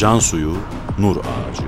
Can 0.00 0.18
suyu, 0.18 0.56
nur 0.98 1.16
ağacı. 1.16 1.62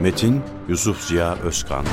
Metin 0.00 0.42
Yusuf 0.68 1.00
Ziya 1.00 1.34
Özkan. 1.34 1.84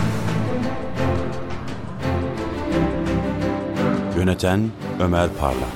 Yöneten 4.18 4.72
Ömer 5.00 5.30
Parlak. 5.40 5.70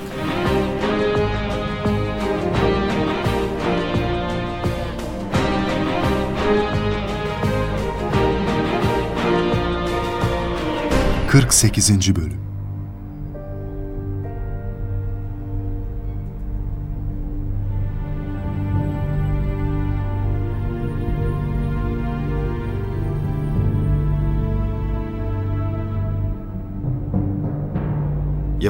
Kırk 11.28 11.54
sekizinci 11.54 12.16
Bölüm 12.16 12.51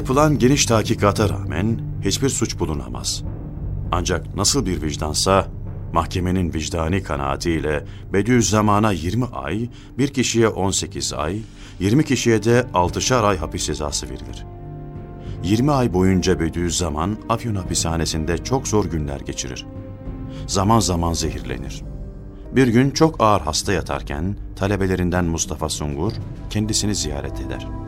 Yapılan 0.03 0.39
geniş 0.39 0.65
tahkikata 0.65 1.29
rağmen 1.29 1.81
hiçbir 2.01 2.29
suç 2.29 2.59
bulunamaz. 2.59 3.23
Ancak 3.91 4.35
nasıl 4.35 4.65
bir 4.65 4.81
vicdansa 4.81 5.47
mahkemenin 5.93 6.53
vicdani 6.53 7.03
kanaatiyle 7.03 7.85
Bediüzzaman'a 8.13 8.91
20 8.91 9.25
ay, 9.25 9.69
bir 9.97 10.07
kişiye 10.07 10.47
18 10.47 11.13
ay, 11.13 11.39
20 11.79 12.05
kişiye 12.05 12.43
de 12.43 12.65
6'şar 12.73 13.21
ay 13.21 13.37
hapis 13.37 13.65
cezası 13.65 14.05
verilir. 14.05 14.45
20 15.43 15.71
ay 15.71 15.93
boyunca 15.93 16.39
Bediüzzaman 16.39 17.17
Afyon 17.29 17.55
hapishanesinde 17.55 18.37
çok 18.37 18.67
zor 18.67 18.85
günler 18.85 19.19
geçirir. 19.19 19.65
Zaman 20.47 20.79
zaman 20.79 21.13
zehirlenir. 21.13 21.83
Bir 22.55 22.67
gün 22.67 22.91
çok 22.91 23.23
ağır 23.23 23.41
hasta 23.41 23.73
yatarken 23.73 24.37
talebelerinden 24.55 25.25
Mustafa 25.25 25.69
Sungur 25.69 26.11
kendisini 26.49 26.95
ziyaret 26.95 27.41
eder. 27.41 27.82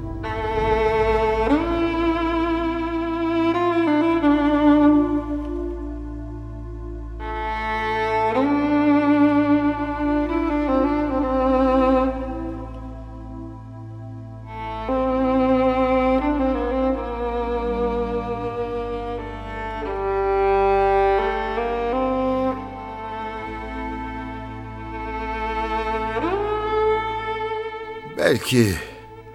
Belki 28.45 28.75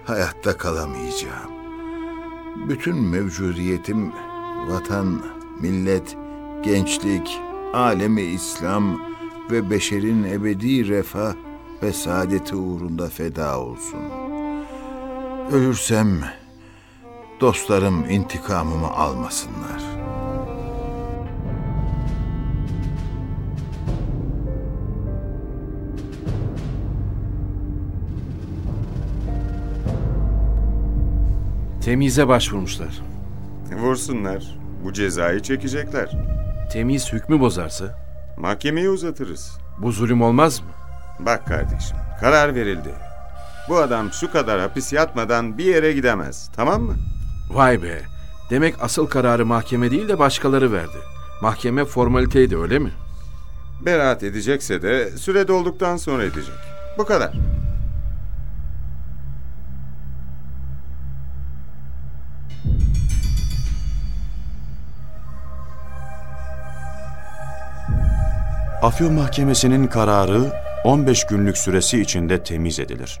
hayatta 0.05 0.57
kalamayacağım. 0.57 1.51
Bütün 2.69 2.95
mevcudiyetim 2.95 4.11
vatan, 4.67 5.21
millet, 5.61 6.17
gençlik, 6.63 7.39
alemi 7.73 8.21
İslam 8.21 9.01
ve 9.51 9.69
beşerin 9.69 10.23
ebedi 10.23 10.87
refah 10.87 11.33
ve 11.83 11.93
saadeti 11.93 12.55
uğrunda 12.55 13.09
feda 13.09 13.59
olsun. 13.59 13.99
Ölürsem 15.51 16.21
dostlarım 17.41 18.09
intikamımı 18.09 18.91
almasınlar. 18.91 20.00
Temize 31.83 32.27
başvurmuşlar. 32.27 33.01
Vursunlar. 33.77 34.43
Bu 34.83 34.93
cezayı 34.93 35.39
çekecekler. 35.39 36.11
Temiz 36.73 37.13
hükmü 37.13 37.39
bozarsa 37.39 38.01
Mahkemeye 38.37 38.89
uzatırız. 38.89 39.57
bu 39.77 39.91
zulüm 39.91 40.21
olmaz 40.21 40.59
mı? 40.59 40.67
Bak 41.19 41.47
kardeşim, 41.47 41.97
karar 42.19 42.55
verildi. 42.55 42.89
Bu 43.69 43.77
adam 43.77 44.11
şu 44.11 44.31
kadar 44.31 44.59
hapis 44.59 44.93
yatmadan 44.93 45.57
bir 45.57 45.65
yere 45.65 45.93
gidemez. 45.93 46.49
Tamam 46.55 46.81
mı? 46.81 46.95
Vay 47.53 47.83
be. 47.83 48.01
Demek 48.49 48.75
asıl 48.81 49.07
kararı 49.07 49.45
mahkeme 49.45 49.91
değil 49.91 50.07
de 50.07 50.19
başkaları 50.19 50.71
verdi. 50.71 50.97
Mahkeme 51.41 51.85
formaliteydi 51.85 52.57
öyle 52.57 52.79
mi? 52.79 52.91
Beraat 53.85 54.23
edecekse 54.23 54.81
de 54.81 55.09
süre 55.17 55.47
dolduktan 55.47 55.97
sonra 55.97 56.23
edecek. 56.23 56.55
Bu 56.97 57.05
kadar. 57.05 57.31
Afyon 68.81 69.13
Mahkemesi'nin 69.13 69.87
kararı 69.87 70.53
15 70.83 71.25
günlük 71.25 71.57
süresi 71.57 72.01
içinde 72.01 72.43
temiz 72.43 72.79
edilir. 72.79 73.19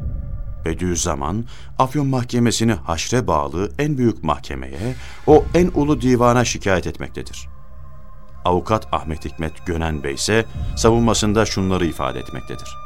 Bediüzzaman, 0.65 1.45
Afyon 1.79 2.07
Mahkemesi'ni 2.07 2.73
haşre 2.73 3.27
bağlı 3.27 3.71
en 3.79 3.97
büyük 3.97 4.23
mahkemeye, 4.23 4.95
o 5.27 5.45
en 5.53 5.71
ulu 5.75 6.01
divana 6.01 6.45
şikayet 6.45 6.87
etmektedir. 6.87 7.47
Avukat 8.45 8.87
Ahmet 8.91 9.25
Hikmet 9.25 9.65
Gönen 9.65 10.03
Bey 10.03 10.13
ise 10.13 10.45
savunmasında 10.77 11.45
şunları 11.45 11.85
ifade 11.85 12.19
etmektedir. 12.19 12.77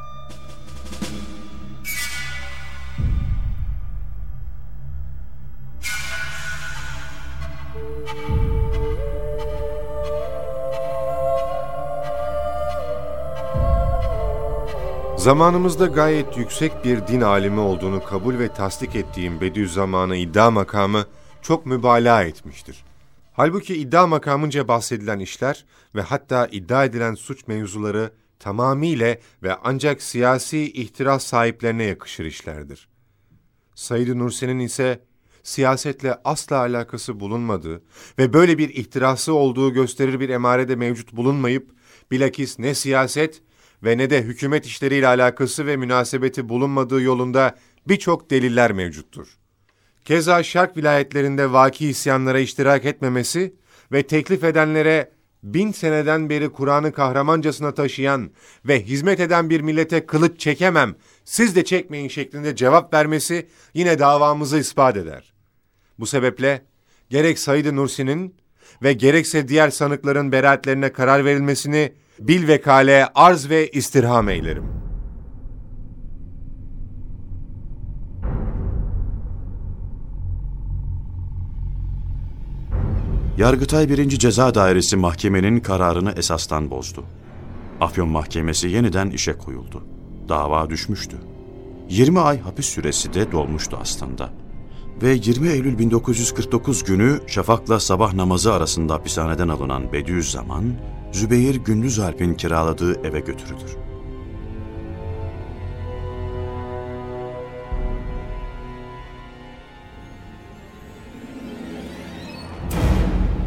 Zamanımızda 15.26 15.86
gayet 15.86 16.38
yüksek 16.38 16.86
bir 16.86 17.08
din 17.08 17.22
alimi 17.22 17.60
olduğunu 17.60 18.04
kabul 18.04 18.40
ve 18.40 18.54
tasdik 18.54 18.96
ettiğim 18.96 19.42
Bediüzzaman'a 19.42 20.16
iddia 20.16 20.52
makamı 20.52 21.06
çok 21.42 21.66
mübalağa 21.66 22.24
etmiştir. 22.24 22.86
Halbuki 23.34 23.76
iddia 23.76 24.08
makamınca 24.08 24.68
bahsedilen 24.68 25.20
işler 25.20 25.66
ve 25.96 26.02
hatta 26.02 26.48
iddia 26.48 26.86
edilen 26.86 27.16
suç 27.16 27.48
mevzuları 27.48 28.12
tamamiyle 28.40 29.22
ve 29.44 29.56
ancak 29.64 30.02
siyasi 30.02 30.72
ihtiras 30.72 31.24
sahiplerine 31.24 31.84
yakışır 31.84 32.26
işlerdir. 32.26 32.88
Said 33.76 34.08
Nursi'nin 34.08 34.60
ise 34.60 35.00
siyasetle 35.44 36.18
asla 36.24 36.58
alakası 36.58 37.20
bulunmadığı 37.20 37.82
ve 38.20 38.34
böyle 38.34 38.58
bir 38.58 38.70
ihtirası 38.70 39.34
olduğu 39.34 39.74
gösterir 39.74 40.20
bir 40.20 40.30
emarede 40.30 40.76
mevcut 40.76 41.14
bulunmayıp, 41.14 41.72
bilakis 42.12 42.60
ne 42.60 42.76
siyaset 42.76 43.42
ve 43.86 43.98
ne 43.98 44.10
de 44.10 44.22
hükümet 44.22 44.66
işleriyle 44.66 45.08
alakası 45.08 45.68
ve 45.68 45.78
münasebeti 45.78 46.50
bulunmadığı 46.50 47.02
yolunda 47.02 47.56
birçok 47.88 48.30
deliller 48.30 48.72
mevcuttur. 48.72 49.28
Keza 50.06 50.44
şark 50.44 50.78
vilayetlerinde 50.78 51.52
vaki 51.52 51.88
isyanlara 51.88 52.40
iştirak 52.40 52.86
etmemesi 52.86 53.54
ve 53.92 54.04
teklif 54.04 54.44
edenlere 54.44 55.12
bin 55.44 55.72
seneden 55.72 56.30
beri 56.30 56.50
Kur'an'ı 56.50 56.92
kahramancasına 56.92 57.74
taşıyan 57.74 58.32
ve 58.66 58.84
hizmet 58.84 59.20
eden 59.20 59.50
bir 59.50 59.62
millete 59.62 60.06
kılıç 60.06 60.40
çekemem, 60.40 60.96
siz 61.26 61.56
de 61.56 61.66
çekmeyin 61.66 62.08
şeklinde 62.08 62.56
cevap 62.56 62.94
vermesi 62.94 63.48
yine 63.74 64.00
davamızı 64.00 64.58
ispat 64.58 64.98
eder. 64.98 65.34
Bu 66.00 66.06
sebeple 66.06 66.66
gerek 67.10 67.40
Said 67.40 67.76
Nursi'nin 67.76 68.36
ve 68.84 68.94
gerekse 68.94 69.48
diğer 69.48 69.70
sanıkların 69.70 70.32
beraatlerine 70.32 70.92
karar 70.92 71.26
verilmesini 71.26 71.94
bil 72.20 72.48
vekale 72.48 73.08
arz 73.16 73.50
ve 73.50 73.70
istirham 73.70 74.30
eylerim. 74.30 74.64
Yargıtay 83.38 83.90
1. 83.90 84.10
Ceza 84.10 84.56
Dairesi 84.56 84.96
mahkemenin 84.96 85.60
kararını 85.60 86.12
esastan 86.12 86.72
bozdu. 86.72 87.04
Afyon 87.82 88.10
Mahkemesi 88.10 88.68
yeniden 88.68 89.10
işe 89.10 89.38
koyuldu. 89.38 89.84
Dava 90.30 90.70
düşmüştü. 90.70 91.18
20 91.90 92.20
ay 92.20 92.40
hapis 92.40 92.66
süresi 92.66 93.14
de 93.14 93.32
dolmuştu 93.32 93.78
aslında. 93.82 94.30
Ve 95.02 95.10
20 95.10 95.50
Eylül 95.50 95.78
1949 95.80 96.84
günü 96.84 97.20
şafakla 97.28 97.80
sabah 97.80 98.14
namazı 98.14 98.54
arasında 98.54 98.94
hapishaneden 98.94 99.48
alınan 99.48 99.94
Bediüzzaman, 99.94 100.74
Zübeyir 101.12 101.56
Gündüzalp'in 101.56 102.34
kiraladığı 102.34 103.08
eve 103.08 103.20
götürülür. 103.20 103.78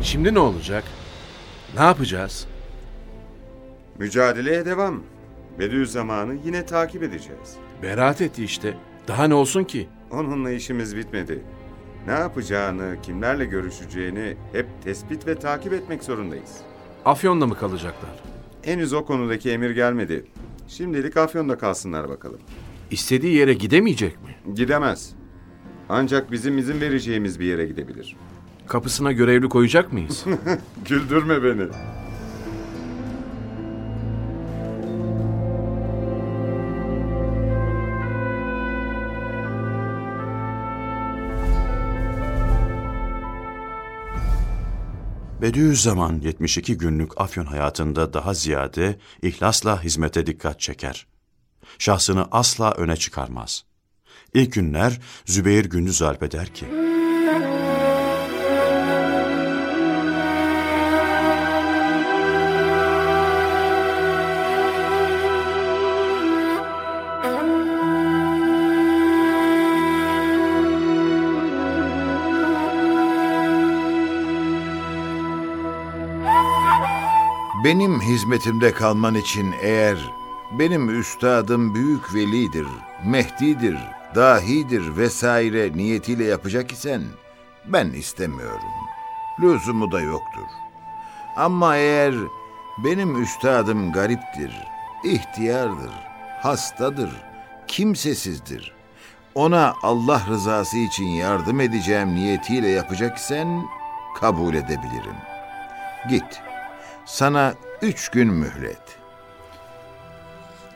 Şimdi 0.03 0.35
ne 0.35 0.39
olacak? 0.39 0.85
Ne 1.77 1.83
yapacağız? 1.83 2.47
Mücadeleye 3.99 4.67
devam. 4.67 5.03
Bediüzzaman'ı 5.59 6.35
yine 6.45 6.67
takip 6.67 7.03
edeceğiz. 7.03 7.57
Beraat 7.83 8.21
etti 8.21 8.45
işte. 8.45 8.75
Daha 9.09 9.25
ne 9.25 9.35
olsun 9.35 9.65
ki? 9.65 9.89
Onunla 10.11 10.51
işimiz 10.51 10.97
bitmedi. 10.97 11.43
Ne 12.07 12.13
yapacağını, 12.13 12.97
kimlerle 13.03 13.45
görüşeceğini 13.45 14.37
hep 14.53 14.67
tespit 14.85 15.27
ve 15.27 15.35
takip 15.35 15.73
etmek 15.73 16.05
zorundayız. 16.05 16.57
Afyon'da 17.05 17.47
mı 17.47 17.55
kalacaklar? 17.55 18.11
Henüz 18.63 18.93
o 18.93 19.05
konudaki 19.05 19.51
emir 19.51 19.71
gelmedi. 19.71 20.25
Şimdilik 20.69 21.17
Afyon'da 21.17 21.59
kalsınlar 21.59 22.09
bakalım. 22.09 22.41
İstediği 22.91 23.35
yere 23.37 23.55
gidemeyecek 23.55 24.17
mi? 24.23 24.55
Gidemez. 24.55 25.13
Ancak 25.89 26.33
bizim 26.33 26.59
izin 26.59 26.81
vereceğimiz 26.81 27.41
bir 27.41 27.45
yere 27.45 27.67
gidebilir. 27.67 28.17
Kapısına 28.67 29.13
görevli 29.13 29.49
koyacak 29.49 29.93
mıyız? 29.93 30.25
Güldürme 30.89 31.43
beni. 31.43 31.69
Bediüzzaman 45.43 46.21
72 46.21 46.79
günlük 46.79 47.21
Afyon 47.21 47.47
hayatında 47.47 48.13
daha 48.13 48.35
ziyade 48.35 48.99
ihlasla 49.23 49.83
hizmete 49.85 50.27
dikkat 50.27 50.61
çeker. 50.61 51.07
Şahsını 51.79 52.29
asla 52.31 52.73
öne 52.73 52.97
çıkarmaz. 52.97 53.65
İlk 54.35 54.53
günler 54.53 55.01
Zübeyir 55.27 55.65
Gündüz 55.65 56.03
Alp 56.03 56.23
eder 56.23 56.55
ki, 56.55 56.67
Benim 77.65 78.01
hizmetimde 78.01 78.73
kalman 78.73 79.15
için 79.15 79.55
eğer 79.63 79.99
benim 80.59 81.01
üstadım 81.01 81.75
büyük 81.75 82.15
velidir, 82.15 82.67
Mehdi'dir, 83.05 83.79
dahidir 84.15 84.97
vesaire 84.97 85.73
niyetiyle 85.77 86.25
yapacak 86.25 86.73
isen 86.73 87.03
ben 87.67 87.91
istemiyorum. 87.91 88.69
Lüzumu 89.41 89.93
da 89.93 90.01
yoktur. 90.01 90.47
Ama 91.37 91.77
eğer 91.77 92.15
benim 92.85 93.23
üstadım 93.23 93.93
gariptir, 93.93 94.53
ihtiyardır, 95.05 95.93
hastadır, 96.43 97.11
kimsesizdir. 97.69 98.73
Ona 99.35 99.75
Allah 99.83 100.23
rızası 100.29 100.79
için 100.79 101.07
yardım 101.07 101.61
edeceğim 101.61 102.15
niyetiyle 102.15 102.69
yapacak 102.69 103.19
isen 103.19 103.63
kabul 104.21 104.55
edebilirim. 104.55 105.17
Git. 106.11 106.48
Sana 107.09 107.55
üç 107.83 108.09
gün 108.09 108.29
mühlet. 108.29 108.99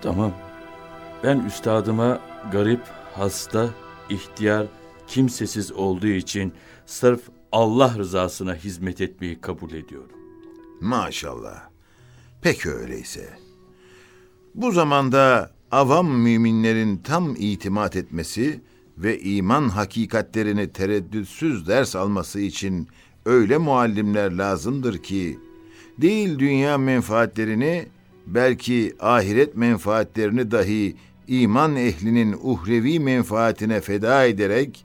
Tamam. 0.02 0.32
Ben 1.24 1.38
üstadıma 1.38 2.20
garip, 2.52 2.80
hasta, 3.14 3.70
ihtiyar, 4.08 4.66
kimsesiz 5.06 5.72
olduğu 5.72 6.06
için 6.06 6.52
sırf 6.86 7.20
Allah 7.52 7.94
rızasına 7.98 8.54
hizmet 8.54 9.00
etmeyi 9.00 9.40
kabul 9.40 9.72
ediyorum. 9.72 10.16
Maşallah. 10.80 11.68
Peki 12.42 12.70
öyleyse. 12.70 13.28
Bu 14.54 14.72
zamanda 14.72 15.50
avam 15.70 16.08
müminlerin 16.10 16.96
tam 16.96 17.34
itimat 17.36 17.96
etmesi 17.96 18.60
ve 18.98 19.20
iman 19.20 19.68
hakikatlerini 19.68 20.72
tereddütsüz 20.72 21.68
ders 21.68 21.96
alması 21.96 22.40
için 22.40 22.88
öyle 23.26 23.58
muallimler 23.58 24.32
lazımdır 24.32 25.02
ki 25.02 25.38
değil 25.98 26.38
dünya 26.38 26.78
menfaatlerini 26.78 27.86
belki 28.26 28.94
ahiret 29.00 29.56
menfaatlerini 29.56 30.50
dahi 30.50 30.96
iman 31.28 31.76
ehlinin 31.76 32.36
uhrevi 32.42 33.00
menfaatine 33.00 33.80
feda 33.80 34.24
ederek 34.24 34.84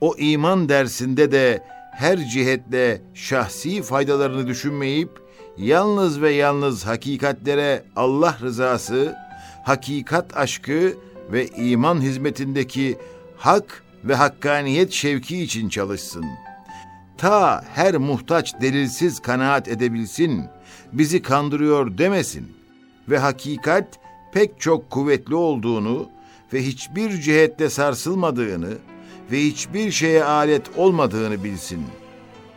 o 0.00 0.14
iman 0.18 0.68
dersinde 0.68 1.32
de 1.32 1.64
her 1.92 2.18
cihetle 2.18 3.02
şahsi 3.14 3.82
faydalarını 3.82 4.46
düşünmeyip 4.46 5.10
yalnız 5.58 6.20
ve 6.20 6.30
yalnız 6.30 6.86
hakikatlere 6.86 7.84
Allah 7.96 8.38
rızası, 8.40 9.16
hakikat 9.64 10.36
aşkı 10.36 10.94
ve 11.32 11.46
iman 11.46 12.00
hizmetindeki 12.00 12.98
hak 13.36 13.84
ve 14.04 14.14
hakkaniyet 14.14 14.92
şevki 14.92 15.42
için 15.42 15.68
çalışsın. 15.68 16.24
Ta 17.20 17.64
her 17.74 17.96
muhtaç 17.96 18.60
delilsiz 18.60 19.20
kanaat 19.20 19.68
edebilsin, 19.68 20.44
bizi 20.92 21.22
kandırıyor 21.22 21.98
demesin 21.98 22.52
ve 23.08 23.18
hakikat 23.18 23.86
pek 24.32 24.60
çok 24.60 24.90
kuvvetli 24.90 25.34
olduğunu 25.34 26.08
ve 26.52 26.62
hiçbir 26.66 27.20
cihette 27.20 27.70
sarsılmadığını 27.70 28.78
ve 29.32 29.40
hiçbir 29.40 29.90
şeye 29.90 30.24
alet 30.24 30.62
olmadığını 30.76 31.44
bilsin. 31.44 31.86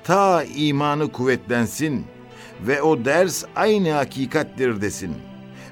Ta 0.04 0.44
imanı 0.44 1.12
kuvvetlensin 1.12 2.06
ve 2.68 2.82
o 2.82 3.06
ders 3.06 3.46
aynı 3.56 3.92
hakikattir 3.92 4.82
desin. 4.82 5.16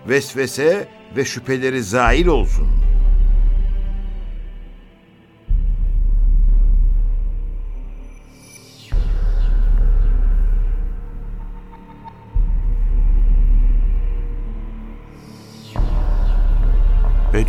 Vesvese 0.09 0.87
ve 1.17 1.25
şüpheleri 1.25 1.83
zail 1.83 2.25
olsun. 2.25 2.90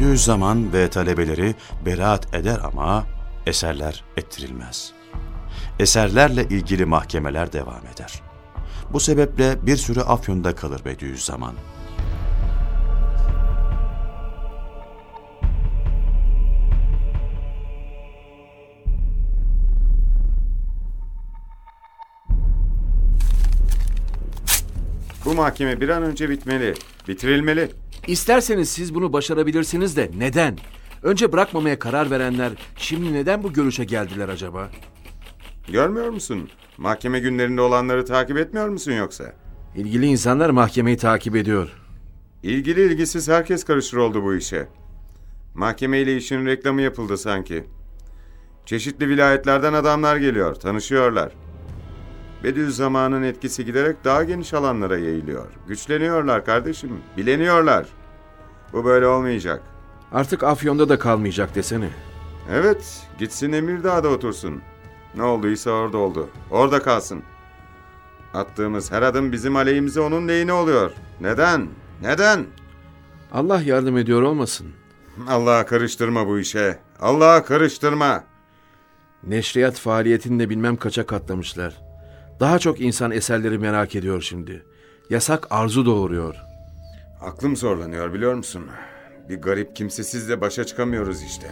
Bediüzzaman 0.02 0.72
ve 0.72 0.90
talebeleri 0.90 1.54
beraat 1.86 2.34
eder 2.34 2.58
ama 2.64 3.06
eserler 3.46 4.04
ettirilmez. 4.16 4.92
Eserlerle 5.78 6.44
ilgili 6.44 6.84
mahkemeler 6.84 7.52
devam 7.52 7.86
eder. 7.94 8.22
Bu 8.92 9.00
sebeple 9.00 9.66
bir 9.66 9.76
süre 9.76 10.00
Afyon'da 10.00 10.54
kalır 10.54 10.84
Bediüzzaman. 10.84 11.54
Bu 25.24 25.34
mahkeme 25.34 25.80
bir 25.80 25.88
an 25.88 26.02
önce 26.02 26.30
bitmeli. 26.30 26.74
Bitirilmeli. 27.08 27.81
İsterseniz 28.06 28.68
siz 28.68 28.94
bunu 28.94 29.12
başarabilirsiniz 29.12 29.96
de 29.96 30.10
neden? 30.16 30.58
Önce 31.02 31.32
bırakmamaya 31.32 31.78
karar 31.78 32.10
verenler 32.10 32.52
şimdi 32.76 33.12
neden 33.12 33.42
bu 33.42 33.52
görüşe 33.52 33.84
geldiler 33.84 34.28
acaba? 34.28 34.70
Görmüyor 35.68 36.08
musun? 36.08 36.48
Mahkeme 36.78 37.20
günlerinde 37.20 37.60
olanları 37.60 38.04
takip 38.04 38.36
etmiyor 38.36 38.68
musun 38.68 38.92
yoksa? 38.92 39.32
İlgili 39.76 40.06
insanlar 40.06 40.50
mahkemeyi 40.50 40.96
takip 40.96 41.36
ediyor. 41.36 41.68
İlgili 42.42 42.82
ilgisiz 42.82 43.28
herkes 43.28 43.64
karışır 43.64 43.96
oldu 43.96 44.22
bu 44.24 44.34
işe. 44.34 44.68
Mahkemeyle 45.54 46.16
işin 46.16 46.46
reklamı 46.46 46.82
yapıldı 46.82 47.18
sanki. 47.18 47.64
Çeşitli 48.66 49.08
vilayetlerden 49.08 49.72
adamlar 49.72 50.16
geliyor, 50.16 50.54
tanışıyorlar. 50.54 51.32
Bediüzzaman'ın 52.44 53.22
etkisi 53.22 53.64
giderek 53.64 54.04
daha 54.04 54.24
geniş 54.24 54.54
alanlara 54.54 54.98
yayılıyor. 54.98 55.46
Güçleniyorlar 55.68 56.44
kardeşim, 56.44 57.00
bileniyorlar. 57.16 57.86
Bu 58.72 58.84
böyle 58.84 59.06
olmayacak. 59.06 59.62
Artık 60.12 60.42
Afyon'da 60.42 60.88
da 60.88 60.98
kalmayacak 60.98 61.54
desene. 61.54 61.90
Evet, 62.50 63.06
gitsin 63.18 63.52
Emirdağ'da 63.52 64.08
otursun. 64.08 64.62
Ne 65.14 65.22
olduysa 65.22 65.70
orada 65.70 65.98
oldu. 65.98 66.28
Orada 66.50 66.82
kalsın. 66.82 67.22
Attığımız 68.34 68.92
her 68.92 69.02
adım 69.02 69.32
bizim 69.32 69.56
aleyhimize 69.56 70.00
onun 70.00 70.28
lehine 70.28 70.52
oluyor. 70.52 70.90
Neden? 71.20 71.68
Neden? 72.02 72.46
Allah 73.32 73.62
yardım 73.62 73.98
ediyor 73.98 74.22
olmasın. 74.22 74.66
Allah'a 75.28 75.66
karıştırma 75.66 76.26
bu 76.26 76.38
işe. 76.38 76.78
Allah'a 77.00 77.44
karıştırma. 77.44 78.24
Neşriyat 79.22 79.78
faaliyetini 79.78 80.38
de 80.38 80.50
bilmem 80.50 80.76
kaça 80.76 81.06
katlamışlar. 81.06 81.91
Daha 82.42 82.58
çok 82.58 82.80
insan 82.80 83.10
eserleri 83.10 83.58
merak 83.58 83.94
ediyor 83.94 84.22
şimdi. 84.22 84.66
Yasak 85.10 85.46
arzu 85.50 85.86
doğuruyor. 85.86 86.36
Aklım 87.20 87.56
zorlanıyor 87.56 88.14
biliyor 88.14 88.34
musun? 88.34 88.66
Bir 89.28 89.42
garip 89.42 89.76
kimsesizle 89.76 90.40
başa 90.40 90.64
çıkamıyoruz 90.64 91.22
işte. 91.22 91.46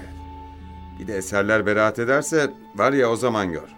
Bir 0.98 1.06
de 1.06 1.16
eserler 1.16 1.66
beraat 1.66 1.98
ederse 1.98 2.50
var 2.76 2.92
ya 2.92 3.10
o 3.10 3.16
zaman 3.16 3.52
gör. 3.52 3.68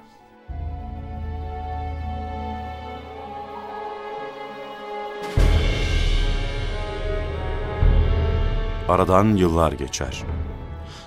Aradan 8.88 9.36
yıllar 9.36 9.72
geçer. 9.72 10.24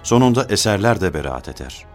Sonunda 0.03 0.45
eserler 0.50 1.01
de 1.01 1.13
beraat 1.13 1.50
eder. 1.50 1.94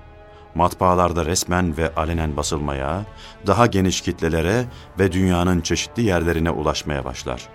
Matbaalarda 0.54 1.26
resmen 1.26 1.76
ve 1.76 1.94
alenen 1.94 2.36
basılmaya, 2.36 3.04
daha 3.46 3.66
geniş 3.66 4.00
kitlelere 4.00 4.64
ve 4.98 5.12
dünyanın 5.12 5.60
çeşitli 5.60 6.02
yerlerine 6.02 6.50
ulaşmaya 6.50 7.04
başlar. 7.04 7.48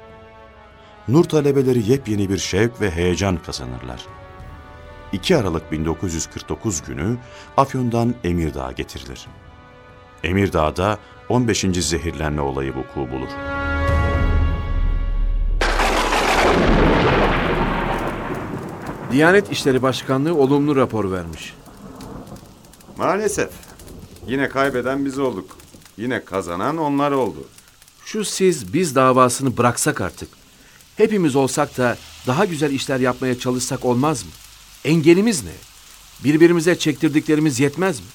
Nur 1.08 1.24
talebeleri 1.24 1.92
yepyeni 1.92 2.30
bir 2.30 2.38
şevk 2.38 2.82
ve 2.82 2.92
heyecan 2.92 3.38
kazanırlar. 3.38 4.02
2 5.12 5.38
Aralık 5.38 5.72
1949 5.72 6.82
günü 6.82 7.18
Afyon'dan 7.58 8.16
Emirdağ 8.24 8.72
getirilir. 8.72 9.28
Emirdağ'da 10.24 10.98
15. 11.30 11.62
zehirlenme 11.62 12.42
olayı 12.42 12.76
vuku 12.76 13.12
bulur. 13.12 13.30
Diyanet 19.12 19.52
İşleri 19.52 19.82
Başkanlığı 19.82 20.36
olumlu 20.36 20.76
rapor 20.76 21.12
vermiş. 21.12 21.54
Maalesef. 22.98 23.50
Yine 24.28 24.50
kaybeden 24.50 25.06
biz 25.06 25.20
olduk. 25.20 25.58
Yine 25.98 26.26
kazanan 26.26 26.78
onlar 26.78 27.12
oldu. 27.12 27.48
Şu 28.06 28.26
siz 28.26 28.74
biz 28.74 28.96
davasını 28.96 29.58
bıraksak 29.58 30.02
artık. 30.02 30.30
Hepimiz 30.98 31.36
olsak 31.36 31.78
da 31.78 31.98
daha 32.28 32.46
güzel 32.46 32.72
işler 32.72 33.00
yapmaya 33.00 33.40
çalışsak 33.40 33.86
olmaz 33.86 34.24
mı? 34.24 34.30
Engelimiz 34.86 35.44
ne? 35.44 35.52
Birbirimize 36.24 36.80
çektirdiklerimiz 36.80 37.60
yetmez 37.60 38.00
mi? 38.00 38.06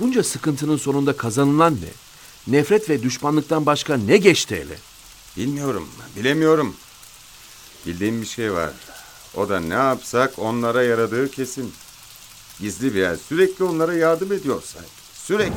Bunca 0.00 0.22
sıkıntının 0.22 0.76
sonunda 0.76 1.16
kazanılan 1.16 1.74
ne? 1.74 1.88
Nefret 2.56 2.90
ve 2.90 3.02
düşmanlıktan 3.02 3.66
başka 3.66 3.96
ne 3.96 4.16
geçti 4.16 4.54
ele? 4.54 4.76
Bilmiyorum, 5.36 5.88
bilemiyorum. 6.16 6.74
Bildiğim 7.86 8.22
bir 8.22 8.26
şey 8.26 8.52
var. 8.52 8.70
O 9.34 9.48
da 9.48 9.60
ne 9.60 9.74
yapsak 9.74 10.38
onlara 10.38 10.82
yaradığı 10.82 11.30
kesin. 11.30 11.72
Gizli 12.60 12.94
bir 12.94 13.00
yer 13.00 13.16
sürekli 13.16 13.64
onlara 13.64 13.94
yardım 13.94 14.32
ediyor 14.32 14.62
sanki. 14.62 14.88
Sürekli. 15.14 15.52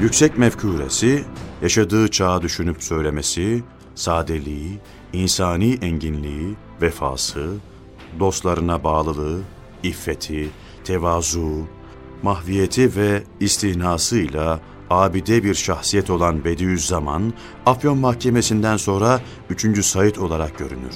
Yüksek 0.00 0.38
mefkuresi, 0.38 1.24
yaşadığı 1.62 2.10
çağı 2.10 2.42
düşünüp 2.42 2.82
söylemesi, 2.82 3.62
sadeliği, 3.94 4.78
insani 5.12 5.78
enginliği, 5.82 6.54
vefası, 6.82 7.50
dostlarına 8.20 8.84
bağlılığı, 8.84 9.40
iffeti, 9.82 10.50
tevazu, 10.84 11.66
mahviyeti 12.22 12.96
ve 12.96 13.22
istinasıyla 13.40 14.60
abide 15.02 15.44
bir 15.44 15.54
şahsiyet 15.54 16.10
olan 16.10 16.44
Bediüzzaman, 16.44 17.32
Afyon 17.66 17.98
Mahkemesi'nden 17.98 18.76
sonra 18.76 19.20
3. 19.50 19.84
Said 19.84 20.16
olarak 20.16 20.58
görünür. 20.58 20.94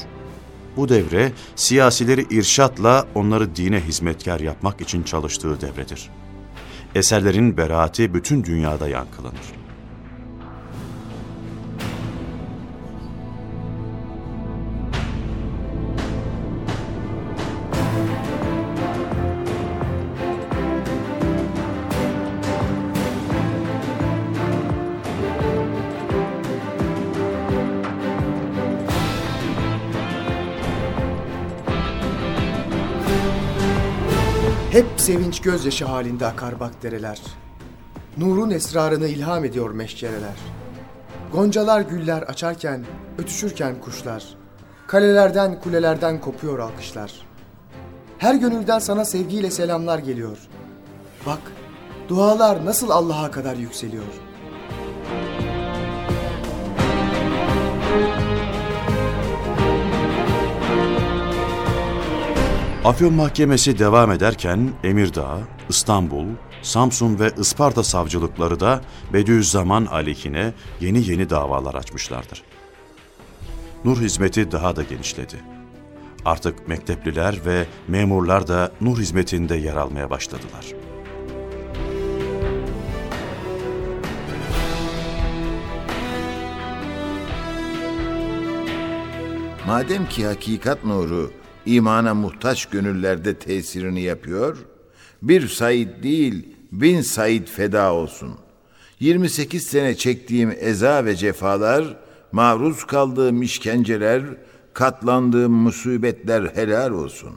Bu 0.77 0.89
devre 0.89 1.33
siyasileri 1.57 2.27
irşatla 2.31 3.07
onları 3.15 3.57
dine 3.57 3.81
hizmetkar 3.81 4.41
yapmak 4.41 4.81
için 4.81 5.03
çalıştığı 5.03 5.61
devredir. 5.61 6.11
Eserlerin 6.95 7.57
beraati 7.57 8.15
bütün 8.15 8.45
dünyada 8.45 8.89
yankılanır. 8.89 9.68
Hep 34.79 34.87
sevinç 34.97 35.41
gözyaşı 35.41 35.85
halinde 35.85 36.27
akar 36.27 36.61
bak 36.61 36.83
dereler. 36.83 37.21
Nurun 38.17 38.51
esrarını 38.51 39.09
ilham 39.09 39.45
ediyor 39.45 39.71
meşkereler. 39.71 40.37
Goncalar 41.33 41.81
güller 41.81 42.23
açarken, 42.23 42.87
ötüşürken 43.19 43.81
kuşlar. 43.81 44.25
Kalelerden, 44.87 45.61
kulelerden 45.61 46.21
kopuyor 46.21 46.59
alkışlar. 46.59 47.27
Her 48.19 48.35
gönülden 48.35 48.79
sana 48.79 49.05
sevgiyle 49.05 49.51
selamlar 49.51 49.99
geliyor. 49.99 50.39
Bak, 51.27 51.41
dualar 52.09 52.65
nasıl 52.65 52.91
Allah'a 52.91 53.31
kadar 53.31 53.57
yükseliyor. 53.57 54.28
Afyon 62.89 63.15
Mahkemesi 63.15 63.79
devam 63.79 64.13
ederken 64.13 64.71
Emirdağ, 64.85 65.39
İstanbul, 65.69 66.27
Samsun 66.63 67.19
ve 67.19 67.31
Isparta 67.39 67.85
savcılıkları 67.85 68.61
da 68.61 68.81
Bediüzzaman 69.13 69.87
aleyhine 69.87 70.53
yeni 70.81 71.11
yeni 71.11 71.31
davalar 71.31 71.75
açmışlardır. 71.75 72.43
Nur 73.85 74.01
hizmeti 74.01 74.53
daha 74.53 74.77
da 74.77 74.83
genişledi. 74.83 75.37
Artık 76.25 76.69
mektepliler 76.69 77.45
ve 77.47 77.67
memurlar 77.89 78.49
da 78.49 78.73
nur 78.81 78.99
hizmetinde 78.99 79.57
yer 79.57 79.77
almaya 79.77 80.11
başladılar. 80.11 80.67
Madem 89.67 90.09
ki 90.09 90.27
hakikat 90.27 90.85
nuru 90.85 91.33
imana 91.77 92.15
muhtaç 92.15 92.67
gönüllerde 92.67 93.35
tesirini 93.35 94.03
yapıyor, 94.03 94.57
bir 95.23 95.49
Said 95.49 96.03
değil 96.03 96.49
bin 96.73 97.01
Said 97.01 97.47
feda 97.47 97.93
olsun. 97.93 98.31
28 99.01 99.63
sene 99.63 99.95
çektiğim 99.95 100.55
eza 100.61 101.05
ve 101.05 101.17
cefalar, 101.17 101.97
maruz 102.33 102.85
kaldığım 102.85 103.43
işkenceler, 103.43 104.23
katlandığım 104.75 105.53
musibetler 105.53 106.51
helal 106.55 106.91
olsun. 106.91 107.33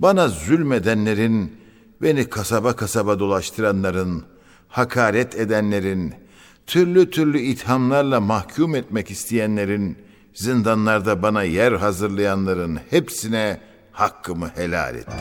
Bana 0.00 0.28
zulmedenlerin, 0.28 1.52
beni 2.02 2.24
kasaba 2.24 2.76
kasaba 2.76 3.18
dolaştıranların, 3.18 4.22
hakaret 4.68 5.34
edenlerin, 5.34 6.14
türlü 6.66 7.10
türlü 7.10 7.38
ithamlarla 7.38 8.20
mahkum 8.20 8.74
etmek 8.74 9.10
isteyenlerin, 9.10 9.96
zindanlarda 10.34 11.22
bana 11.22 11.42
yer 11.42 11.72
hazırlayanların 11.72 12.80
hepsine 12.90 13.60
hakkımı 13.92 14.48
helal 14.54 14.94
ettim. 14.94 15.14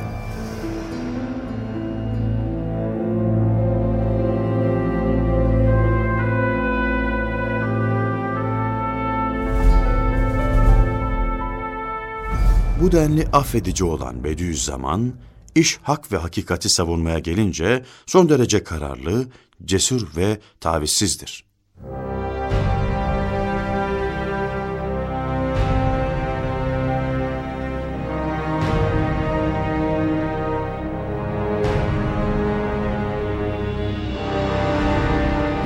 Bu 12.82 12.92
denli 12.92 13.28
affedici 13.28 13.84
olan 13.84 14.24
Bediüzzaman, 14.24 15.14
iş 15.56 15.80
hak 15.84 16.12
ve 16.12 16.18
hakikati 16.18 16.70
savunmaya 16.70 17.20
gelince 17.20 17.86
son 18.06 18.30
derece 18.30 18.64
kararlı, 18.64 19.28
cesur 19.66 20.08
ve 20.18 20.40
tavizsizdir. 20.60 21.53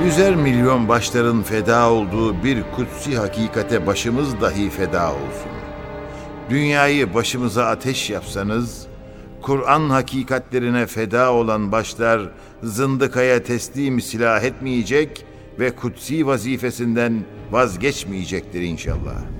Yüzer 0.04 0.34
milyon 0.36 0.88
başların 0.88 1.42
feda 1.42 1.90
olduğu 1.90 2.44
bir 2.44 2.62
kutsi 2.76 3.16
hakikate 3.16 3.86
başımız 3.86 4.40
dahi 4.40 4.70
feda 4.70 5.12
olsun. 5.12 5.50
Dünyayı 6.50 7.14
başımıza 7.14 7.66
ateş 7.66 8.10
yapsanız, 8.10 8.86
Kur'an 9.42 9.90
hakikatlerine 9.90 10.86
feda 10.86 11.32
olan 11.32 11.72
başlar 11.72 12.30
zındıkaya 12.62 13.42
teslim 13.42 14.00
silah 14.00 14.42
etmeyecek 14.42 15.26
ve 15.58 15.70
kutsi 15.70 16.26
vazifesinden 16.26 17.24
vazgeçmeyecektir 17.50 18.62
inşallah. 18.62 19.37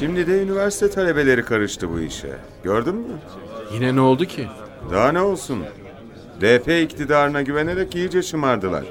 Şimdi 0.00 0.26
de 0.26 0.42
üniversite 0.42 0.90
talebeleri 0.90 1.44
karıştı 1.44 1.90
bu 1.90 2.00
işe. 2.00 2.36
Gördün 2.62 2.94
mü? 2.94 3.18
Yine 3.74 3.96
ne 3.96 4.00
oldu 4.00 4.24
ki? 4.24 4.48
Daha 4.90 5.12
ne 5.12 5.20
olsun? 5.20 5.64
DP 6.40 6.68
iktidarına 6.82 7.42
güvenerek 7.42 7.94
iyice 7.94 8.22
şımardılar. 8.22 8.84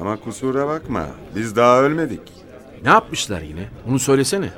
Ama 0.00 0.16
kusura 0.16 0.68
bakma, 0.68 1.06
biz 1.36 1.56
daha 1.56 1.82
ölmedik. 1.82 2.20
Ne 2.82 2.88
yapmışlar 2.88 3.40
yine? 3.40 3.68
Bunu 3.88 3.98
söylesene. 3.98 4.50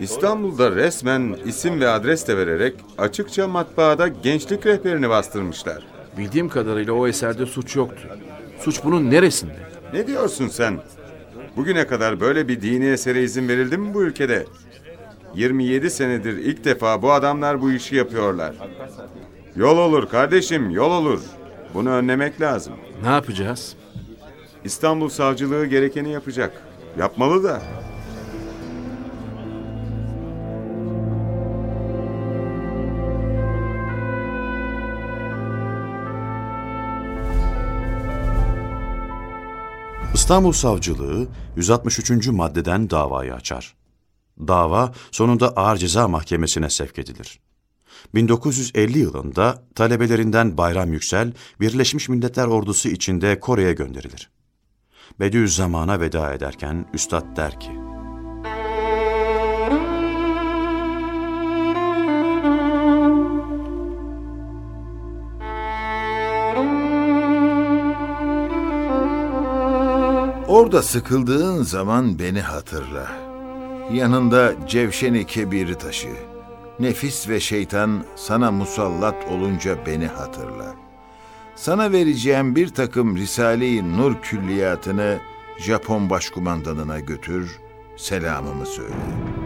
İstanbul'da 0.00 0.70
resmen 0.70 1.36
isim 1.44 1.80
ve 1.80 1.88
adres 1.88 2.28
de 2.28 2.36
vererek 2.36 2.74
açıkça 2.98 3.48
matbaada 3.48 4.08
gençlik 4.08 4.66
rehberini 4.66 5.08
bastırmışlar. 5.08 5.86
Bildiğim 6.18 6.48
kadarıyla 6.48 6.92
o 6.92 7.06
eserde 7.06 7.46
suç 7.46 7.76
yoktu. 7.76 8.08
Suç 8.60 8.80
bunun 8.84 9.10
neresinde? 9.10 9.56
Ne 9.92 10.06
diyorsun 10.06 10.48
sen? 10.48 10.80
Bugüne 11.56 11.86
kadar 11.86 12.20
böyle 12.20 12.48
bir 12.48 12.62
dini 12.62 12.86
esere 12.86 13.22
izin 13.22 13.48
verildi 13.48 13.76
mi 13.78 13.94
bu 13.94 14.02
ülkede? 14.02 14.46
27 15.34 15.90
senedir 15.90 16.36
ilk 16.36 16.64
defa 16.64 17.02
bu 17.02 17.12
adamlar 17.12 17.60
bu 17.60 17.72
işi 17.72 17.96
yapıyorlar. 17.96 18.54
Yol 19.56 19.78
olur 19.78 20.08
kardeşim, 20.08 20.70
yol 20.70 20.90
olur. 20.90 21.20
Bunu 21.74 21.90
önlemek 21.90 22.40
lazım. 22.40 22.72
Ne 23.02 23.08
yapacağız? 23.08 23.76
İstanbul 24.64 25.08
Savcılığı 25.08 25.66
gerekeni 25.66 26.12
yapacak. 26.12 26.62
Yapmalı 26.98 27.44
da. 27.44 27.62
İstanbul 40.24 40.52
Savcılığı 40.52 41.28
163. 41.56 42.26
maddeden 42.26 42.90
davayı 42.90 43.34
açar. 43.34 43.74
Dava 44.38 44.92
sonunda 45.10 45.48
Ağır 45.48 45.76
Ceza 45.76 46.08
Mahkemesi'ne 46.08 46.70
sevk 46.70 46.98
edilir. 46.98 47.40
1950 48.14 48.98
yılında 48.98 49.62
talebelerinden 49.74 50.56
Bayram 50.56 50.92
Yüksel, 50.92 51.32
Birleşmiş 51.60 52.08
Milletler 52.08 52.46
Ordusu 52.46 52.88
içinde 52.88 53.40
Kore'ye 53.40 53.72
gönderilir. 53.72 54.30
Bediüzzaman'a 55.20 56.00
veda 56.00 56.34
ederken 56.34 56.86
Üstad 56.94 57.36
der 57.36 57.60
ki, 57.60 57.83
Orada 70.64 70.82
sıkıldığın 70.82 71.62
zaman 71.62 72.18
beni 72.18 72.40
hatırla. 72.40 73.12
Yanında 73.92 74.52
cevşeni 74.68 75.26
kebiri 75.26 75.78
taşı. 75.78 76.08
Nefis 76.78 77.28
ve 77.28 77.40
şeytan 77.40 78.04
sana 78.16 78.50
musallat 78.50 79.14
olunca 79.30 79.86
beni 79.86 80.06
hatırla. 80.06 80.74
Sana 81.56 81.92
vereceğim 81.92 82.56
bir 82.56 82.68
takım 82.68 83.16
Risale-i 83.16 83.96
Nur 83.96 84.14
külliyatını 84.22 85.18
Japon 85.58 86.10
başkumandanına 86.10 87.00
götür, 87.00 87.60
selamımı 87.96 88.66
söyle. 88.66 89.43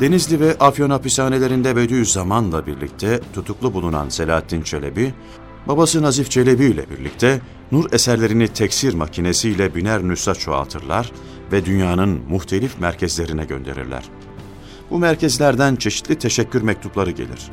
Denizli 0.00 0.40
ve 0.40 0.58
Afyon 0.60 0.90
hapishanelerinde 0.90 1.76
Bediüzzaman'la 1.76 2.66
birlikte 2.66 3.20
tutuklu 3.34 3.74
bulunan 3.74 4.08
Selahattin 4.08 4.62
Çelebi, 4.62 5.14
babası 5.68 6.02
Nazif 6.02 6.30
Çelebi 6.30 6.64
ile 6.64 6.90
birlikte 6.90 7.40
nur 7.72 7.92
eserlerini 7.92 8.48
teksir 8.48 8.94
makinesiyle 8.94 9.74
biner 9.74 10.02
nüsha 10.02 10.34
çoğaltırlar 10.34 11.12
ve 11.52 11.64
dünyanın 11.64 12.20
muhtelif 12.28 12.80
merkezlerine 12.80 13.44
gönderirler. 13.44 14.04
Bu 14.90 14.98
merkezlerden 14.98 15.76
çeşitli 15.76 16.18
teşekkür 16.18 16.62
mektupları 16.62 17.10
gelir. 17.10 17.50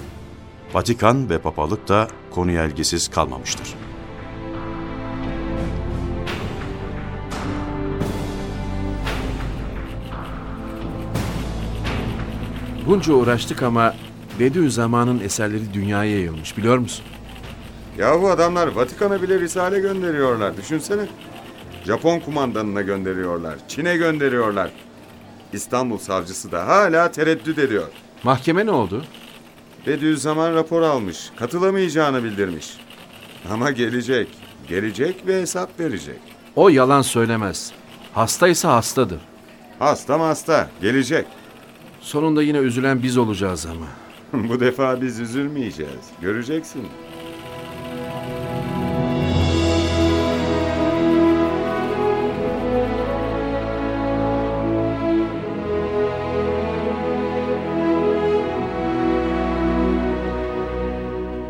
Vatikan 0.74 1.30
ve 1.30 1.38
papalık 1.38 1.88
da 1.88 2.08
konuya 2.32 2.66
ilgisiz 2.66 3.08
kalmamıştır. 3.08 3.68
Bunca 12.92 13.14
uğraştık 13.14 13.64
ama 13.64 13.96
Bediüzzaman'ın 14.40 15.20
eserleri 15.20 15.74
dünyaya 15.74 16.12
yayılmış 16.12 16.58
biliyor 16.58 16.78
musun? 16.78 17.06
Yahu 17.98 18.30
adamlar 18.30 18.68
Vatikan'a 18.68 19.22
bile 19.22 19.40
risale 19.40 19.80
gönderiyorlar. 19.80 20.58
Düşünsene. 20.58 21.02
Japon 21.86 22.20
kumandanına 22.20 22.82
gönderiyorlar. 22.82 23.56
Çin'e 23.68 23.98
gönderiyorlar. 23.98 24.72
İstanbul 25.54 25.98
savcısı 25.98 26.52
da 26.52 26.68
hala 26.68 27.12
tereddüt 27.12 27.58
ediyor. 27.58 27.88
Mahkeme 28.24 28.66
ne 28.66 28.72
oldu? 28.72 29.06
Bediüzzaman 29.88 30.54
rapor 30.54 30.82
almış. 30.82 31.32
Katılamayacağını 31.36 32.24
bildirmiş. 32.24 32.78
Ama 33.52 33.72
gelecek. 33.72 34.28
Gelecek 34.68 35.28
ve 35.28 35.42
hesap 35.42 35.80
verecek. 35.80 36.20
O 36.56 36.70
yalan 36.70 37.02
söylemez. 37.02 37.72
Hastaysa 38.14 38.74
hastadır. 38.76 39.20
Hasta 39.80 40.18
mı 40.18 40.24
hasta? 40.24 40.70
Gelecek. 40.82 41.26
Sonunda 42.02 42.44
yine 42.44 42.58
üzülen 42.58 43.04
biz 43.04 43.18
olacağız 43.18 43.66
ama. 43.66 43.88
Bu 44.50 44.60
defa 44.60 45.02
biz 45.02 45.20
üzülmeyeceğiz. 45.20 46.06
Göreceksin. 46.22 46.88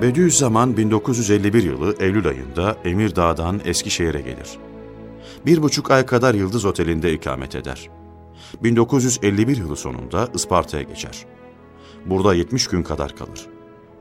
Bediüzzaman 0.02 0.78
1951 0.78 1.64
yılı 1.64 1.96
Eylül 2.00 2.28
ayında 2.28 2.78
Emirdağ'dan 2.86 3.62
Eskişehir'e 3.66 4.22
gelir. 4.22 4.50
Bir 5.46 5.62
buçuk 5.62 5.92
ay 5.92 6.06
kadar 6.06 6.34
Yıldız 6.34 6.66
Oteli'nde 6.66 7.14
ikamet 7.14 7.56
eder. 7.56 8.01
1951 8.64 9.58
yılı 9.58 9.76
sonunda 9.76 10.28
Isparta'ya 10.34 10.84
geçer. 10.84 11.26
Burada 12.06 12.34
70 12.34 12.68
gün 12.68 12.84
kadar 12.84 13.16
kalır. 13.16 13.48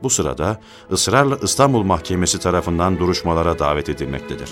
Bu 0.03 0.09
sırada 0.09 0.61
ısrarla 0.91 1.37
İstanbul 1.43 1.83
Mahkemesi 1.83 2.39
tarafından 2.39 2.99
duruşmalara 2.99 3.59
davet 3.59 3.89
edilmektedir. 3.89 4.49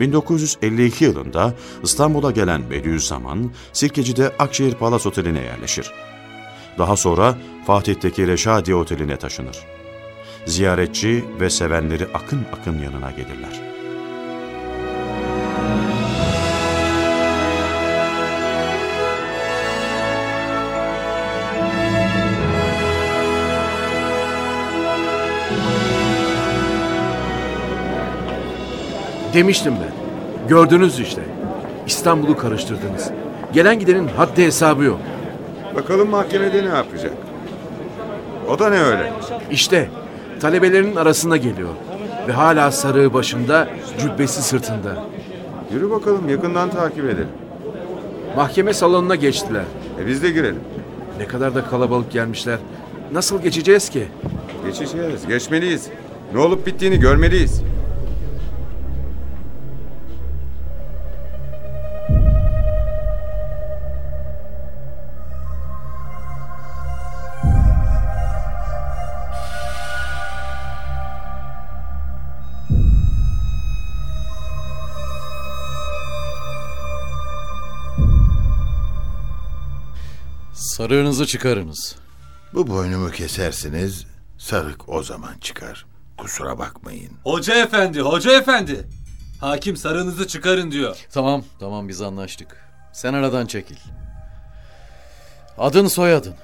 1952 0.00 1.04
yılında 1.04 1.54
İstanbul'a 1.82 2.30
gelen 2.30 2.70
Bediüzzaman, 2.70 3.50
Sirkeci'de 3.72 4.32
Akşehir 4.38 4.74
Palas 4.74 5.06
Oteli'ne 5.06 5.40
yerleşir. 5.40 5.92
Daha 6.78 6.96
sonra 6.96 7.38
Fatih'teki 7.66 8.26
Reşadiye 8.26 8.76
Oteli'ne 8.76 9.16
taşınır. 9.16 9.58
Ziyaretçi 10.46 11.24
ve 11.40 11.50
sevenleri 11.50 12.06
akın 12.14 12.46
akın 12.60 12.78
yanına 12.78 13.10
gelirler. 13.10 13.85
Demiştim 29.36 29.74
ben. 29.74 29.92
Gördünüz 30.48 31.00
işte. 31.00 31.22
İstanbul'u 31.86 32.36
karıştırdınız. 32.36 33.10
Gelen 33.52 33.78
gidenin 33.78 34.08
haddi 34.08 34.44
hesabı 34.44 34.84
yok. 34.84 35.00
Bakalım 35.74 36.10
mahkemede 36.10 36.64
ne 36.64 36.68
yapacak? 36.68 37.12
O 38.48 38.58
da 38.58 38.70
ne 38.70 38.80
öyle? 38.80 39.12
İşte 39.50 39.88
talebelerinin 40.40 40.96
arasında 40.96 41.36
geliyor. 41.36 41.68
Ve 42.28 42.32
hala 42.32 42.70
sarığı 42.70 43.14
başında, 43.14 43.68
cübbesi 44.00 44.42
sırtında. 44.42 45.04
Yürü 45.72 45.90
bakalım 45.90 46.28
yakından 46.28 46.70
takip 46.70 47.04
edelim. 47.04 47.28
Mahkeme 48.36 48.72
salonuna 48.72 49.14
geçtiler. 49.14 49.64
E 50.02 50.06
biz 50.06 50.22
de 50.22 50.30
girelim. 50.30 50.60
Ne 51.18 51.26
kadar 51.26 51.54
da 51.54 51.64
kalabalık 51.64 52.12
gelmişler. 52.12 52.58
Nasıl 53.12 53.42
geçeceğiz 53.42 53.88
ki? 53.88 54.08
Geçeceğiz, 54.66 55.26
geçmeliyiz. 55.26 55.88
Ne 56.34 56.40
olup 56.40 56.66
bittiğini 56.66 57.00
görmeliyiz. 57.00 57.62
Sarığınızı 80.76 81.26
çıkarınız. 81.26 81.96
Bu 82.54 82.66
boynumu 82.66 83.10
kesersiniz, 83.10 84.06
sarık 84.38 84.88
o 84.88 85.02
zaman 85.02 85.38
çıkar. 85.40 85.86
Kusura 86.18 86.58
bakmayın. 86.58 87.12
Hoca 87.24 87.54
efendi, 87.54 88.00
hoca 88.00 88.38
efendi. 88.38 88.88
Hakim 89.40 89.76
sarığınızı 89.76 90.28
çıkarın 90.28 90.70
diyor. 90.70 90.96
Tamam, 91.12 91.44
tamam 91.60 91.88
biz 91.88 92.02
anlaştık. 92.02 92.56
Sen 92.92 93.14
aradan 93.14 93.46
çekil. 93.46 93.76
Adın 95.58 95.86
soyadın. 95.86 96.34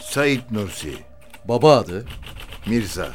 Said 0.00 0.40
Nursi, 0.50 0.94
Baba 1.44 1.76
adı. 1.76 2.04
Mirza. 2.66 3.08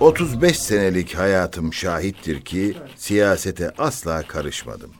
...35 0.00 0.52
senelik 0.54 1.14
hayatım 1.14 1.74
şahittir 1.74 2.40
ki... 2.40 2.76
...siyasete 2.96 3.70
asla 3.78 4.22
karışmadım. 4.22 4.90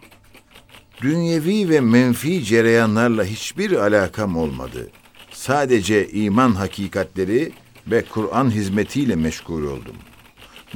Dünyevi 1.02 1.68
ve 1.70 1.80
menfi 1.80 2.44
cereyanlarla 2.44 3.24
hiçbir 3.24 3.72
alakam 3.72 4.36
olmadı. 4.36 4.90
Sadece 5.32 6.08
iman 6.08 6.52
hakikatleri 6.52 7.52
ve 7.86 8.04
Kur'an 8.04 8.50
hizmetiyle 8.50 9.16
meşgul 9.16 9.62
oldum. 9.62 9.96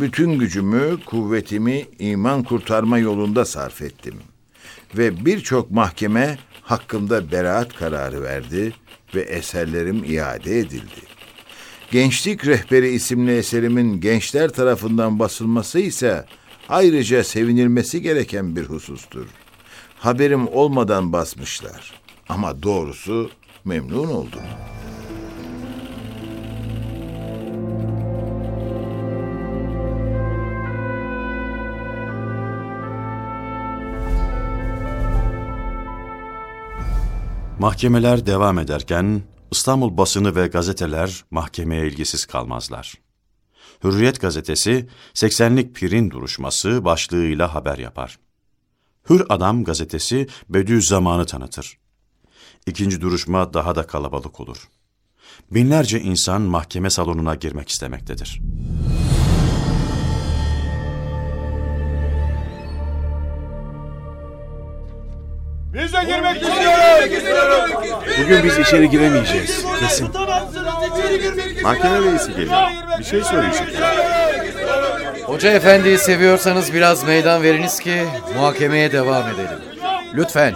Bütün 0.01 0.39
gücümü, 0.39 0.99
kuvvetimi 1.07 1.87
iman 1.99 2.43
kurtarma 2.43 2.99
yolunda 2.99 3.45
sarf 3.45 3.83
ettim. 3.83 4.15
Ve 4.97 5.25
birçok 5.25 5.71
mahkeme 5.71 6.39
hakkımda 6.63 7.33
beraat 7.33 7.75
kararı 7.75 8.23
verdi 8.23 8.73
ve 9.15 9.21
eserlerim 9.21 10.05
iade 10.05 10.59
edildi. 10.59 11.14
Gençlik 11.95 12.47
Rehberi 12.47 12.89
isimli 12.89 13.37
eserimin 13.37 14.01
gençler 14.01 14.49
tarafından 14.49 15.19
basılması 15.19 15.79
ise 15.79 16.27
ayrıca 16.69 17.25
sevinilmesi 17.25 18.03
gereken 18.03 18.57
bir 18.57 18.65
husustur. 18.65 19.27
Haberim 19.99 20.49
olmadan 20.49 21.13
basmışlar. 21.13 21.93
Ama 22.29 22.63
doğrusu 22.63 23.31
memnun 23.65 24.09
oldum. 24.09 24.41
Mahkemeler 37.59 38.27
devam 38.27 38.59
ederken 38.59 39.23
İstanbul 39.55 39.97
basını 39.97 40.37
ve 40.37 40.47
gazeteler 40.47 41.25
mahkemeye 41.31 41.87
ilgisiz 41.87 42.27
kalmazlar. 42.27 42.95
Hürriyet 43.85 44.21
gazetesi 44.21 44.89
80'lik 45.15 45.75
pirin 45.75 46.11
duruşması 46.11 46.85
başlığıyla 46.85 47.55
haber 47.55 47.79
yapar. 47.79 48.19
Hür 49.11 49.23
Adam 49.29 49.65
gazetesi 49.65 50.27
Bediüzzaman'ı 50.49 51.27
tanıtır. 51.27 51.79
İkinci 52.67 53.01
duruşma 53.01 53.55
daha 53.55 53.77
da 53.77 53.87
kalabalık 53.87 54.41
olur. 54.41 54.69
Binlerce 55.51 56.01
insan 56.01 56.43
mahkeme 56.43 56.91
salonuna 56.91 57.35
girmek 57.35 57.69
istemektedir. 57.69 58.41
Bugün 68.19 68.45
biz 68.45 68.59
içeri 68.59 68.91
giremeyeceğiz. 68.91 69.65
Kesin. 69.81 70.09
Mahkeme 71.63 72.01
reisi 72.01 72.31
geliyor. 72.33 72.71
Bir 72.99 73.05
şey 73.05 73.25
söyleyecek. 73.25 73.69
Hoca 75.27 75.51
efendiyi 75.51 75.99
seviyorsanız 75.99 76.73
biraz 76.75 77.05
meydan 77.05 77.43
veriniz 77.43 77.81
ki 77.81 78.05
muhakemeye 78.37 78.93
devam 78.93 79.29
edelim. 79.29 79.59
Lütfen. 80.15 80.55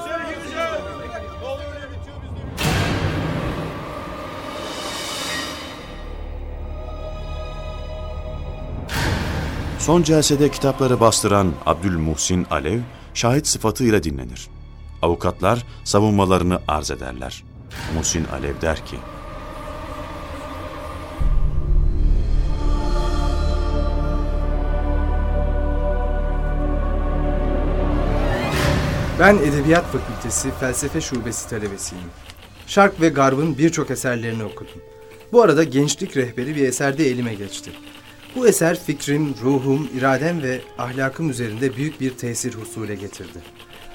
Son 9.78 10.02
celsede 10.02 10.48
kitapları 10.48 11.00
bastıran 11.00 11.52
Abdülmuhsin 11.66 12.46
Alev, 12.50 12.80
şahit 13.14 13.46
sıfatıyla 13.46 14.02
dinlenir. 14.02 14.57
Avukatlar 15.02 15.64
savunmalarını 15.84 16.60
arz 16.68 16.90
ederler. 16.90 17.44
Muhsin 17.94 18.24
Alev 18.24 18.60
der 18.60 18.86
ki, 18.86 18.96
Ben 29.20 29.36
Edebiyat 29.36 29.84
Fakültesi 29.84 30.50
Felsefe 30.60 31.00
Şubesi 31.00 31.50
talebesiyim. 31.50 32.04
Şark 32.66 33.00
ve 33.00 33.08
Garb'ın 33.08 33.58
birçok 33.58 33.90
eserlerini 33.90 34.44
okudum. 34.44 34.82
Bu 35.32 35.42
arada 35.42 35.64
gençlik 35.64 36.16
rehberi 36.16 36.56
bir 36.56 36.68
eserde 36.68 37.10
elime 37.10 37.34
geçti. 37.34 37.70
Bu 38.36 38.48
eser 38.48 38.80
fikrim, 38.80 39.34
ruhum, 39.42 39.88
iradem 39.98 40.42
ve 40.42 40.60
ahlakım 40.78 41.30
üzerinde 41.30 41.76
büyük 41.76 42.00
bir 42.00 42.10
tesir 42.10 42.54
husule 42.54 42.94
getirdi. 42.94 43.38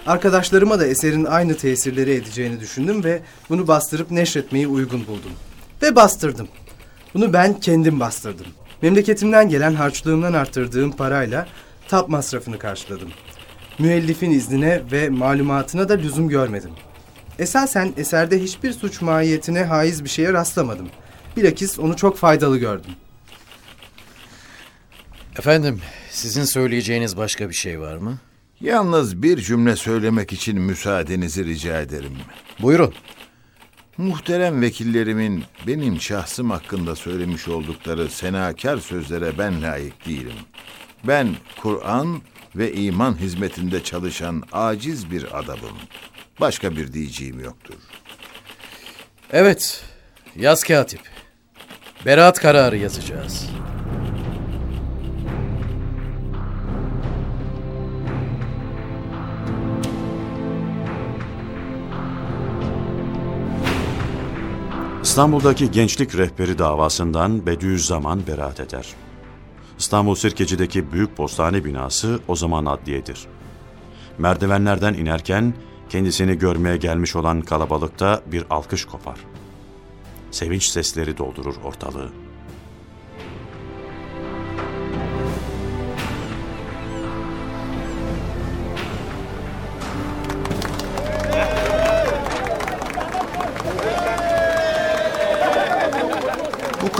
Arkadaşlarıma 0.08 0.80
da 0.80 0.88
eserin 0.88 1.26
aynı 1.26 1.58
tesirleri 1.58 2.12
edeceğini 2.12 2.60
düşündüm 2.60 3.04
ve 3.04 3.22
bunu 3.50 3.68
bastırıp 3.68 4.12
neşretmeyi 4.12 4.68
uygun 4.68 5.08
buldum. 5.08 5.32
Ve 5.82 5.96
bastırdım. 5.96 6.48
Bunu 7.14 7.34
ben 7.34 7.60
kendim 7.60 8.00
bastırdım. 8.00 8.46
Memleketimden 8.82 9.50
gelen 9.50 9.74
harçlığımdan 9.74 10.34
arttırdığım 10.34 10.92
parayla 10.92 11.48
tap 11.88 12.10
masrafını 12.10 12.60
karşıladım. 12.60 13.10
Müellifin 13.80 14.32
iznine 14.32 14.82
ve 14.92 15.10
malumatına 15.10 15.90
da 15.90 15.94
lüzum 15.94 16.30
görmedim. 16.30 16.72
Esasen 17.40 17.94
eserde 17.98 18.44
hiçbir 18.44 18.74
suç 18.74 19.02
mahiyetine 19.02 19.64
haiz 19.64 20.04
bir 20.04 20.10
şeye 20.10 20.34
rastlamadım. 20.34 20.90
Bilakis 21.38 21.80
onu 21.80 21.96
çok 21.96 22.18
faydalı 22.18 22.58
gördüm. 22.58 22.92
Efendim, 25.40 25.82
sizin 26.10 26.44
söyleyeceğiniz 26.44 27.18
başka 27.18 27.50
bir 27.50 27.54
şey 27.54 27.80
var 27.80 27.98
mı? 27.98 28.20
Yalnız 28.64 29.24
bir 29.24 29.38
cümle 29.38 29.76
söylemek 29.76 30.34
için 30.34 30.62
müsaadenizi 30.62 31.46
rica 31.46 31.82
ederim. 31.82 32.18
Buyurun. 32.60 32.94
Muhterem 33.98 34.62
vekillerimin 34.62 35.44
benim 35.68 36.02
şahsım 36.02 36.50
hakkında 36.50 36.96
söylemiş 36.96 37.48
oldukları 37.48 38.10
senakar 38.10 38.78
sözlere 38.78 39.38
ben 39.38 39.62
layık 39.62 40.06
değilim. 40.06 40.36
Ben 41.04 41.28
Kur'an 41.62 42.22
ve 42.56 42.74
iman 42.74 43.20
hizmetinde 43.20 43.84
çalışan 43.84 44.44
aciz 44.52 45.12
bir 45.12 45.40
adamım. 45.40 45.78
Başka 46.40 46.76
bir 46.76 46.94
diyeceğim 46.94 47.40
yoktur. 47.40 47.76
Evet, 49.32 49.84
yaz 50.36 50.64
katip. 50.64 51.02
Beraat 52.06 52.40
kararı 52.40 52.78
yazacağız. 52.78 53.53
İstanbul'daki 65.14 65.72
gençlik 65.72 66.18
rehberi 66.18 66.58
davasından 66.58 67.46
Bediüzzaman 67.46 68.28
beraat 68.28 68.60
eder. 68.60 68.88
İstanbul 69.80 70.16
Sirkeci'deki 70.16 70.92
büyük 70.92 71.18
postane 71.18 71.66
binası 71.66 72.20
o 72.28 72.36
zaman 72.36 72.66
adliyedir. 72.66 73.28
Merdivenlerden 74.18 74.94
inerken 74.94 75.54
kendisini 75.90 76.38
görmeye 76.38 76.78
gelmiş 76.78 77.16
olan 77.16 77.42
kalabalıkta 77.42 78.22
bir 78.32 78.46
alkış 78.50 78.86
kopar. 78.86 79.20
Sevinç 80.32 80.66
sesleri 80.66 81.18
doldurur 81.18 81.56
ortalığı. 81.64 82.23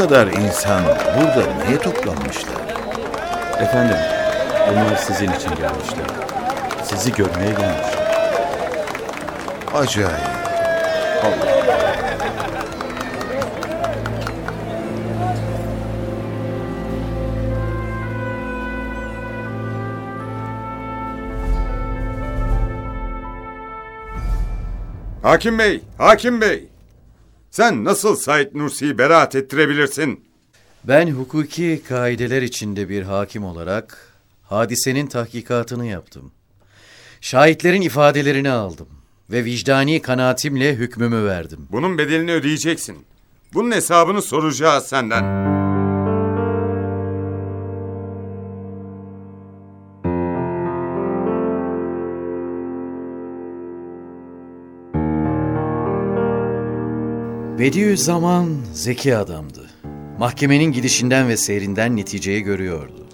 Kadar 0.08 0.28
insan 0.28 0.84
burada 0.86 1.66
niye 1.66 1.78
toplanmışlar? 1.78 2.62
Efendim, 3.60 3.98
bunlar 4.70 4.96
sizin 4.96 5.32
için 5.32 5.50
gelmişler. 5.50 6.06
Sizi 6.84 7.14
görmeye 7.14 7.52
gelmişler. 7.52 8.08
Acayip. 9.74 10.34
Hakim 25.22 25.60
Bey, 25.60 25.82
Hakim 25.98 26.42
Bey. 26.42 26.73
Sen 27.54 27.84
nasıl 27.84 28.16
Said 28.16 28.48
Nursi'yi 28.54 28.98
beraat 28.98 29.36
ettirebilirsin? 29.36 30.26
Ben 30.84 31.12
hukuki 31.12 31.82
kaideler 31.88 32.42
içinde 32.42 32.90
bir 32.90 33.04
hakim 33.04 33.46
olarak 33.46 34.14
hadisenin 34.44 35.08
tahkikatını 35.08 35.86
yaptım. 35.86 36.32
Şahitlerin 37.22 37.82
ifadelerini 37.82 38.50
aldım 38.50 38.88
ve 39.32 39.46
vicdani 39.46 40.02
kanaatimle 40.02 40.76
hükmümü 40.76 41.26
verdim. 41.26 41.68
Bunun 41.72 41.98
bedelini 41.98 42.32
ödeyeceksin. 42.32 43.06
Bunun 43.54 43.72
hesabını 43.72 44.22
soracağız 44.22 44.86
senden. 44.86 45.63
Bediüzzaman 57.64 58.48
zeki 58.74 59.16
adamdı. 59.18 59.70
Mahkemenin 60.20 60.72
gidişinden 60.72 61.28
ve 61.28 61.38
seyrinden 61.38 61.96
neticeyi 61.96 62.42
görüyordu. 62.42 63.08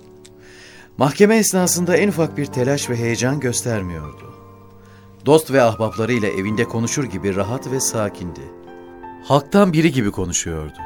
Mahkeme 0.98 1.38
esnasında 1.38 1.98
en 1.98 2.08
ufak 2.08 2.38
bir 2.38 2.46
telaş 2.46 2.90
ve 2.90 2.96
heyecan 2.96 3.40
göstermiyordu. 3.40 4.34
Dost 5.26 5.52
ve 5.52 5.62
ahbaplarıyla 5.62 6.28
evinde 6.28 6.64
konuşur 6.64 7.04
gibi 7.04 7.36
rahat 7.36 7.72
ve 7.72 7.80
sakindi. 7.80 8.42
Halktan 9.24 9.74
biri 9.74 9.92
gibi 9.92 10.12
konuşuyordu. 10.12 10.78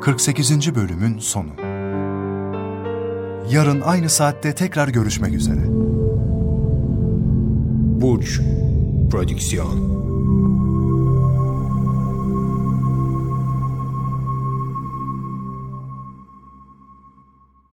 ...48. 0.00 0.74
bölümün 0.74 1.18
sonu. 1.18 1.71
Yarın 3.52 3.80
aynı 3.80 4.10
saatte 4.10 4.54
tekrar 4.54 4.88
görüşmek 4.88 5.34
üzere. 5.34 5.60
Burç 8.00 8.40
Prodüksiyon 9.10 10.01